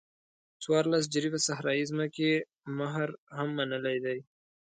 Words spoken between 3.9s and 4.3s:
دی.